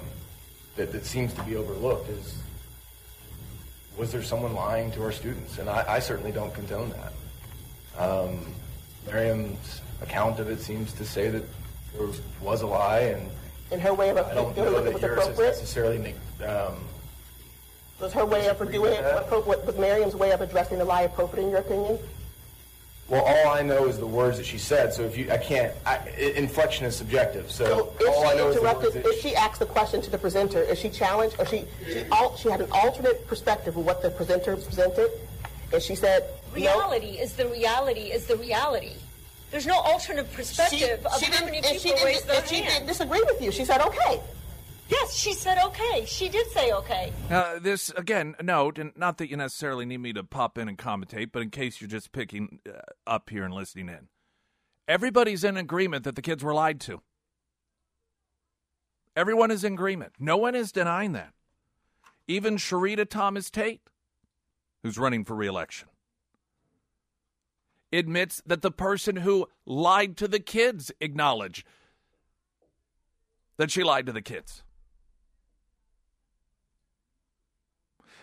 [0.76, 2.38] that, that seems to be overlooked is
[3.98, 5.60] was there someone lying to our students?
[5.60, 8.02] And I, I certainly don't condone that.
[8.04, 8.54] Um,
[9.06, 11.44] Maryam's account of it seems to say that
[11.96, 12.08] there
[12.42, 13.30] was a lie, and
[13.72, 15.48] in her way of I don't doing know it was appropriate?
[15.50, 16.16] necessarily make,
[16.48, 16.74] um,
[18.00, 19.30] Was her way of doing it, that.
[19.30, 22.00] appro- was Maryam's way of addressing the lie appropriate in your opinion?
[23.10, 24.94] Well, all I know is the words that she said.
[24.94, 25.74] So if you, I can't.
[25.86, 27.52] I, i- inflection is subjective.
[27.52, 29.66] So, If all I she know is the words interrupted, that if she asked the
[29.66, 33.28] question to the presenter, is she challenged, or she, she, al- she had an alternate
[33.28, 35.12] perspective of what the presenter presented,
[35.74, 36.24] and she said,
[36.56, 36.62] no.
[36.62, 38.94] Reality is the reality is the reality.
[39.52, 42.62] There's no alternate She, perspective of she how many people raise didn't, their and she
[42.62, 43.52] didn't disagree with you.
[43.52, 44.20] She said, okay.
[44.94, 46.06] Yes, she said okay.
[46.06, 47.12] She did say okay.
[47.32, 50.78] Uh, this again, note, and not that you necessarily need me to pop in and
[50.78, 54.08] commentate, but in case you're just picking uh, up here and listening in,
[54.88, 57.02] everybody's in agreement that the kids were lied to.
[59.16, 60.14] Everyone is in agreement.
[60.20, 61.34] No one is denying that.
[62.28, 63.82] Even Shurita Thomas Tate,
[64.84, 65.88] who's running for reelection,
[67.92, 71.66] admits that the person who lied to the kids acknowledged
[73.58, 74.62] that she lied to the kids.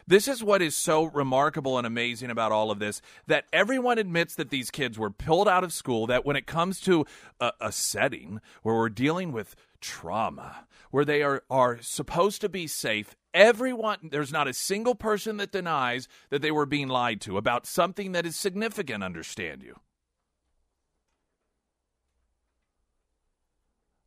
[0.07, 4.35] This is what is so remarkable and amazing about all of this that everyone admits
[4.35, 7.05] that these kids were pulled out of school, that when it comes to
[7.41, 12.67] a, a setting where we're dealing with trauma, where they are, are supposed to be
[12.67, 17.37] safe, everyone, there's not a single person that denies that they were being lied to
[17.37, 19.77] about something that is significant, understand you.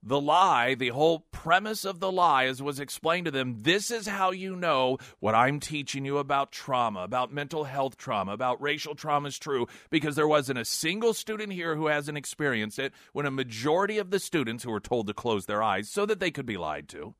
[0.05, 4.05] The lie, the whole premise of the lie, as was explained to them, this is
[4.05, 8.95] how you know what I'm teaching you about trauma, about mental health trauma, about racial
[8.95, 13.25] trauma is true, because there wasn't a single student here who hasn't experienced it when
[13.25, 16.31] a majority of the students who were told to close their eyes so that they
[16.31, 17.15] could be lied to,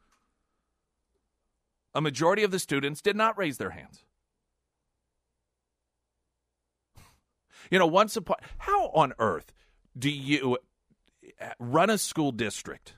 [1.96, 4.04] a majority of the students did not raise their hands.
[7.72, 9.54] You know, once upon, how on earth
[9.98, 10.58] do you
[11.60, 12.96] run a school district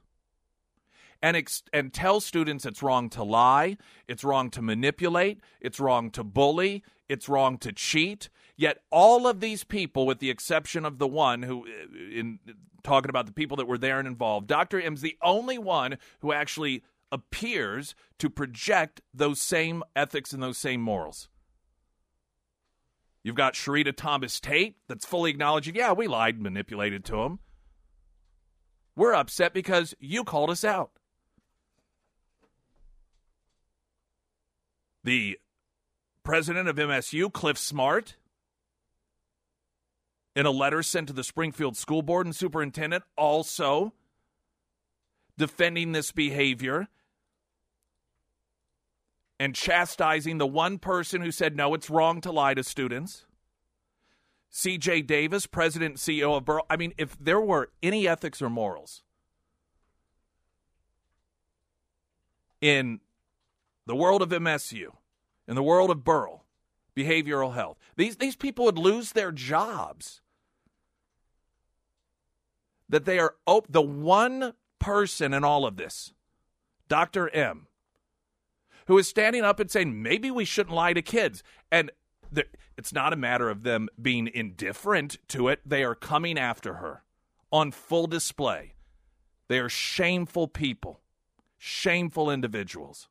[1.21, 3.77] and ex- and tell students it's wrong to lie,
[4.07, 8.29] it's wrong to manipulate, it's wrong to bully, it's wrong to cheat.
[8.57, 12.39] Yet all of these people, with the exception of the one who, uh, in
[12.83, 14.79] talking about the people that were there and involved, Dr.
[14.79, 20.81] M's the only one who actually appears to project those same ethics and those same
[20.81, 21.27] morals.
[23.23, 27.39] You've got Shurita Thomas Tate that's fully acknowledging, yeah, we lied, manipulated to him.
[28.96, 30.91] We're upset because you called us out.
[35.04, 35.38] The
[36.24, 38.16] president of MSU, Clif Smart,
[40.36, 43.93] in a letter sent to the Springfield School Board and superintendent, also
[45.38, 46.88] defending this behavior
[49.39, 53.26] and chastising the one person who said, no, it's wrong to lie to students.
[54.56, 56.66] CJ Davis, president and CEO of Burrell.
[56.70, 59.03] I mean, if there were any ethics or morals
[62.62, 63.01] in
[63.86, 64.93] the world of MSU,
[65.45, 66.45] in the world of Burrell,
[66.95, 70.22] behavioral health, these, these people would lose their jobs.
[72.88, 76.14] That they are op- the one person in all of this,
[76.88, 77.28] Dr.
[77.36, 77.68] M,
[78.88, 81.43] who is standing up and saying, maybe we shouldn't lie to kids.
[81.70, 81.91] And
[82.78, 85.61] it's not a matter of them being indifferent to it.
[85.65, 87.03] They are coming after her
[87.51, 88.73] on full display.
[89.47, 91.01] They are shameful people,
[91.57, 93.07] shameful individuals.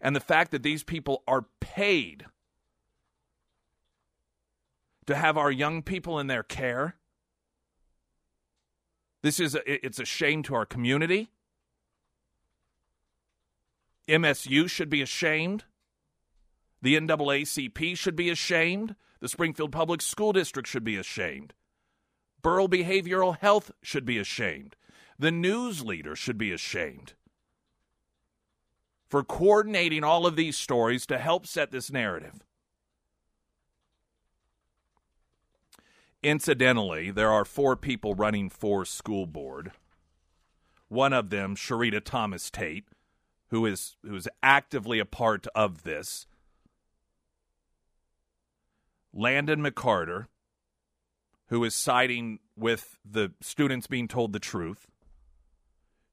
[0.00, 2.26] And the fact that these people are paid
[5.06, 6.96] to have our young people in their care.
[9.22, 11.30] This is a, it's a shame to our community.
[14.08, 15.64] MSU should be ashamed.
[16.82, 18.96] The NAACP should be ashamed.
[19.20, 21.54] The Springfield Public School District should be ashamed.
[22.42, 24.74] Burrell Behavioral Health should be ashamed.
[25.18, 27.14] The news leader should be ashamed
[29.12, 32.40] for coordinating all of these stories to help set this narrative.
[36.22, 39.72] Incidentally, there are four people running for school board.
[40.88, 42.86] One of them, Shurita Thomas Tate,
[43.48, 46.26] who is who is actively a part of this.
[49.12, 50.26] Landon McCarter,
[51.48, 54.86] who is siding with the students being told the truth.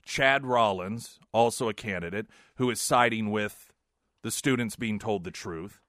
[0.03, 3.71] Chad Rollins, also a candidate, who is siding with
[4.23, 5.79] the students being told the truth.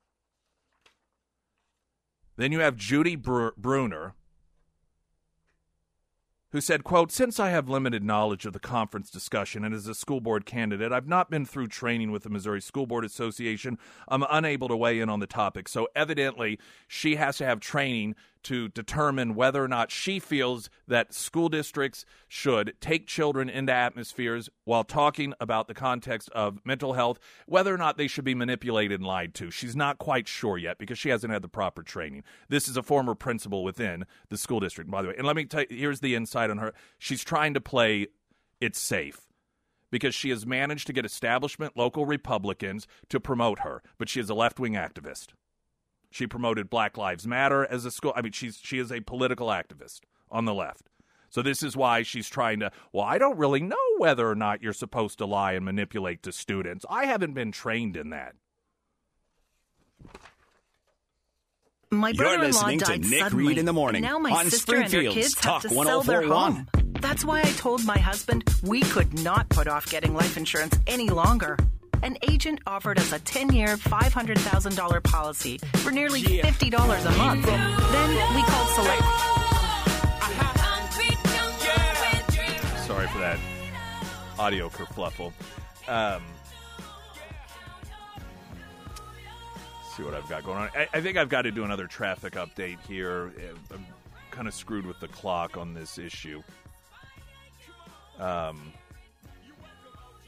[2.36, 4.14] Then you have Judy Br- Bruner,
[6.52, 9.94] who said, quote, Since I have limited knowledge of the conference discussion and as a
[9.94, 13.78] school board candidate, I've not been through training with the Missouri School Board Association.
[14.08, 15.68] I'm unable to weigh in on the topic.
[15.68, 21.12] So evidently, she has to have training to determine whether or not she feels that
[21.12, 27.18] school districts should take children into atmospheres while talking about the context of mental health,
[27.46, 29.50] whether or not they should be manipulated and lied to.
[29.50, 32.22] She's not quite sure yet because she hasn't had the proper training.
[32.48, 35.14] This is a former principal within the school district, by the way.
[35.18, 36.72] And let me tell you, here's the insight on her.
[36.98, 38.06] She's trying to play
[38.60, 39.20] it safe
[39.90, 44.30] because she has managed to get establishment local Republicans to promote her, but she is
[44.30, 45.28] a left wing activist.
[46.10, 48.12] She promoted Black Lives Matter as a school.
[48.16, 50.88] I mean, she's she is a political activist on the left.
[51.28, 52.72] So this is why she's trying to.
[52.92, 56.32] Well, I don't really know whether or not you're supposed to lie and manipulate to
[56.32, 56.84] students.
[56.90, 58.34] I haven't been trained in that.
[61.92, 63.46] My You're brother-in-law listening to Nick suddenly.
[63.48, 65.76] Reed in the morning Now my on sister and her Springfield's kids Talk have to
[65.76, 66.52] sell their 1041.
[66.54, 66.68] home.
[67.00, 71.08] That's why I told my husband we could not put off getting life insurance any
[71.08, 71.56] longer.
[72.04, 77.44] An agent offered us a 10-year, $500,000 policy for nearly $50 a month.
[77.44, 79.02] Then we called Select.
[82.86, 83.38] Sorry for that
[84.38, 85.32] audio kerfluffle.
[85.88, 86.22] Um,
[90.00, 90.70] see what I've got going on.
[90.74, 93.32] I, I think I've got to do another traffic update here.
[93.72, 93.86] I'm
[94.30, 96.42] kind of screwed with the clock on this issue.
[98.18, 98.72] Um,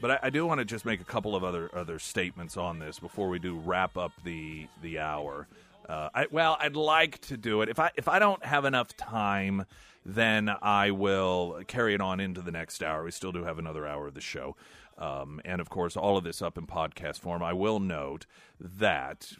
[0.01, 2.79] but I, I do want to just make a couple of other other statements on
[2.79, 5.47] this before we do wrap up the the hour.
[5.87, 8.95] Uh, I, well, I'd like to do it if I if I don't have enough
[8.97, 9.65] time,
[10.05, 13.03] then I will carry it on into the next hour.
[13.03, 14.55] We still do have another hour of the show,
[14.97, 17.43] um, and of course, all of this up in podcast form.
[17.43, 18.25] I will note
[18.59, 19.33] that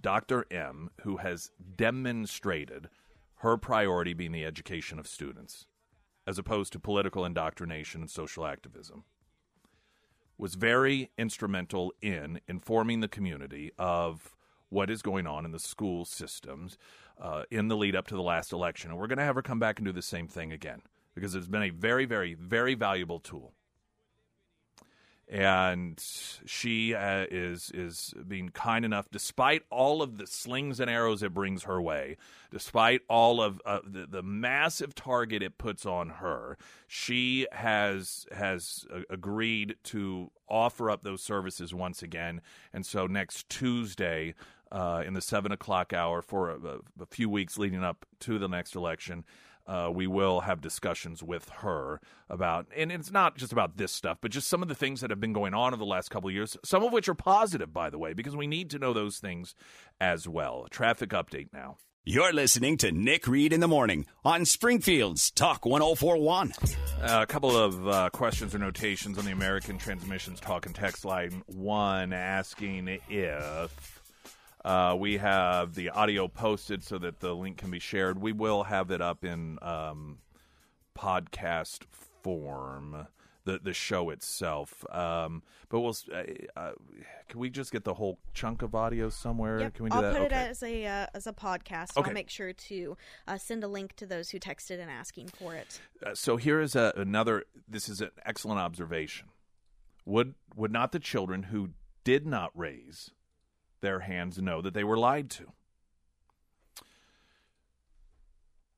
[0.00, 0.46] Dr.
[0.50, 2.88] M, who has demonstrated
[3.36, 5.66] her priority being the education of students,
[6.26, 9.04] as opposed to political indoctrination and social activism
[10.38, 14.34] was very instrumental in informing the community of
[14.68, 16.76] what is going on in the school systems
[17.20, 18.90] uh, in the lead up to the last election.
[18.90, 20.82] And we're going to have her come back and do the same thing again
[21.14, 23.52] because it's been a very, very, very valuable tool.
[25.28, 25.98] And
[26.44, 31.32] she uh, is is being kind enough, despite all of the slings and arrows it
[31.32, 32.18] brings her way,
[32.50, 38.86] despite all of uh, the, the massive target it puts on her, she has has
[38.92, 42.42] uh, agreed to offer up those services once again.
[42.72, 44.34] And so next Tuesday,
[44.70, 46.58] uh, in the seven o'clock hour for a,
[47.00, 49.24] a, few weeks leading up to the next election.
[49.66, 54.18] Uh, we will have discussions with her about, and it's not just about this stuff,
[54.20, 56.28] but just some of the things that have been going on over the last couple
[56.28, 58.92] of years, some of which are positive, by the way, because we need to know
[58.92, 59.54] those things
[60.00, 60.66] as well.
[60.70, 61.78] Traffic update now.
[62.06, 66.52] You're listening to Nick Reed in the morning on Springfield's Talk 1041.
[67.00, 71.06] Uh, a couple of uh, questions or notations on the American Transmissions Talk and Text
[71.06, 71.42] line.
[71.46, 73.93] One asking if
[74.64, 78.20] uh, we have the audio posted so that the link can be shared.
[78.20, 80.18] We will have it up in um,
[80.98, 81.80] podcast
[82.22, 83.06] form,
[83.44, 84.84] the the show itself.
[84.90, 85.96] Um, but we'll.
[86.12, 86.22] Uh,
[86.56, 86.72] uh,
[87.28, 89.60] can we just get the whole chunk of audio somewhere?
[89.60, 90.14] Yep, Can we do I'll that?
[90.14, 91.96] put it as a uh, as a podcast.
[91.96, 92.08] Okay.
[92.08, 92.96] I'll make sure to
[93.28, 95.80] uh, send a link to those who texted and asking for it.
[96.04, 97.44] Uh, so here is a, another.
[97.68, 99.28] This is an excellent observation.
[100.06, 101.70] Would would not the children who
[102.02, 103.10] did not raise
[103.84, 105.52] their hands know that they were lied to?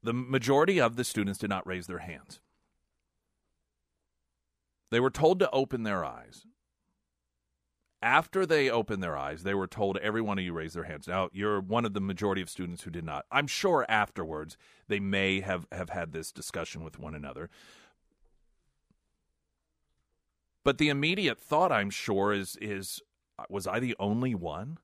[0.02, 2.40] The majority of the students did not raise their hands.
[4.90, 6.46] They were told to open their eyes.
[8.02, 11.08] After they opened their eyes, they were told every one of you raise their hands.
[11.08, 13.24] Now, you're one of the majority of students who did not.
[13.32, 17.48] I'm sure afterwards they may have, have had this discussion with one another.
[20.62, 23.00] But the immediate thought, I'm sure, is is
[23.48, 24.78] was I the only one?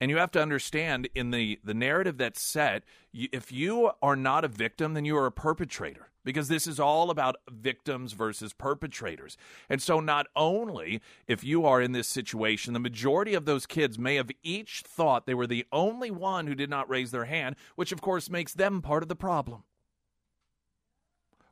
[0.00, 4.16] And you have to understand in the, the narrative that's set, you, if you are
[4.16, 8.52] not a victim, then you are a perpetrator because this is all about victims versus
[8.52, 9.36] perpetrators.
[9.68, 13.98] And so, not only if you are in this situation, the majority of those kids
[13.98, 17.56] may have each thought they were the only one who did not raise their hand,
[17.76, 19.64] which of course makes them part of the problem.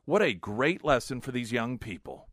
[0.05, 2.27] What a great lesson for these young people.